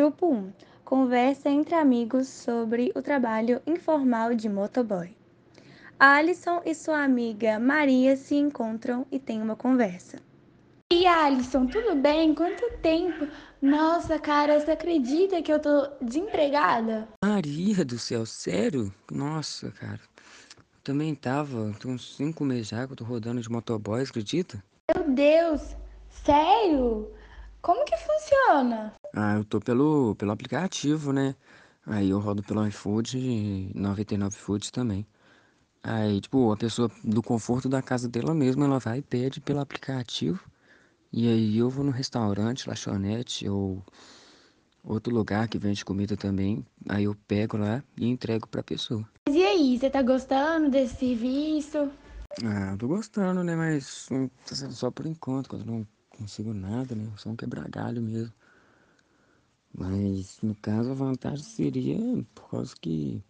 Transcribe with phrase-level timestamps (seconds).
[0.00, 0.50] Grupo 1
[0.82, 5.14] Conversa entre amigos sobre o trabalho informal de motoboy.
[5.98, 10.16] Alisson e sua amiga Maria se encontram e têm uma conversa.
[10.90, 12.34] E Alisson, tudo bem?
[12.34, 13.28] Quanto tempo?
[13.60, 17.06] Nossa, cara, você acredita que eu tô desempregada?
[17.22, 18.90] Maria do céu, sério?
[19.12, 20.00] Nossa, cara.
[20.56, 24.64] Eu também tava, tem uns cinco meses já que eu tô rodando de motoboy, acredita?
[24.96, 25.76] Meu Deus,
[26.08, 27.12] sério?
[27.60, 28.94] Como que funciona?
[29.12, 31.34] Ah, eu tô pelo, pelo aplicativo, né?
[31.86, 35.06] Aí eu rodo pelo iFood e 99 Foods também.
[35.82, 39.60] Aí, tipo, a pessoa do conforto da casa dela mesma, ela vai e pede pelo
[39.60, 40.44] aplicativo.
[41.12, 43.82] E aí eu vou no restaurante, lanchonete ou
[44.84, 46.64] outro lugar que vende comida também.
[46.88, 49.04] Aí eu pego lá e entrego pra pessoa.
[49.26, 51.90] Mas e aí, você tá gostando desse serviço?
[52.44, 53.56] Ah, eu tô gostando, né?
[53.56, 57.08] Mas hum, tá só por enquanto, quando eu não consigo nada, né?
[57.16, 58.32] Só um quebra-galho mesmo.
[59.72, 61.98] Mas no caso a vantagem seria
[62.34, 63.22] por causa que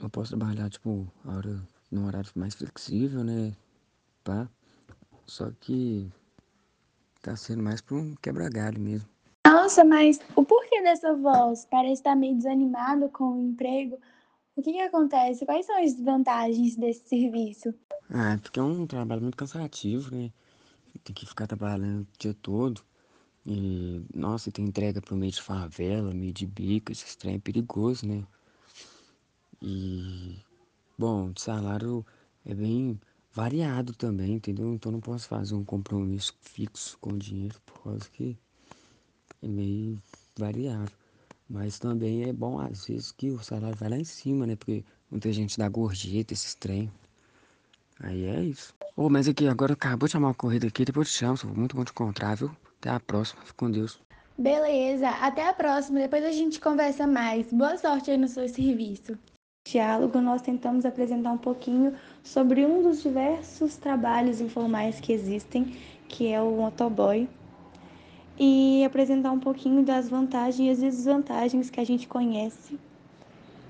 [0.00, 3.52] eu posso trabalhar, tipo, a hora, num horário mais flexível, né?
[4.24, 4.48] Pá.
[5.26, 6.10] Só que
[7.20, 9.08] tá sendo mais por um quebra-galho mesmo.
[9.46, 11.66] Nossa, mas o porquê dessa voz?
[11.70, 13.98] Parece estar meio desanimado com o emprego.
[14.56, 15.46] O que que acontece?
[15.46, 17.74] Quais são as vantagens desse serviço?
[18.10, 20.30] Ah, é porque é um trabalho muito cansativo, né?
[21.04, 22.82] Tem que ficar trabalhando o dia todo.
[23.44, 28.06] E, nossa, tem entrega pro meio de favela, meio de bico, esse trem é perigoso,
[28.06, 28.24] né?
[29.60, 30.38] E,
[30.96, 32.06] bom, o salário
[32.44, 33.00] é bem
[33.32, 34.72] variado também, entendeu?
[34.72, 38.38] Então não posso fazer um compromisso fixo com o dinheiro, por causa que
[39.42, 40.00] é meio
[40.36, 40.92] variado.
[41.48, 44.56] Mas também é bom, às vezes, que o salário vai lá em cima, né?
[44.56, 46.90] Porque muita gente dá gorjeta, esses trem.
[48.00, 48.74] Aí é isso.
[48.96, 51.52] Ô, mas aqui, agora acabou de chamar uma corrida aqui, depois eu te chamo, foi
[51.52, 52.54] muito bom te encontrar, viu?
[52.82, 54.00] Até a próxima, fica com Deus.
[54.36, 56.00] Beleza, até a próxima.
[56.00, 57.52] Depois a gente conversa mais.
[57.52, 59.16] Boa sorte aí no seu serviço.
[59.64, 65.76] diálogo, nós tentamos apresentar um pouquinho sobre um dos diversos trabalhos informais que existem,
[66.08, 67.28] que é o motoboy,
[68.36, 72.80] e apresentar um pouquinho das vantagens e desvantagens que a gente conhece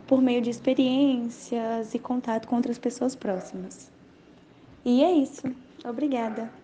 [0.07, 3.93] por meio de experiências e contato com outras pessoas próximas.
[4.83, 5.43] E é isso.
[5.85, 6.62] Obrigada.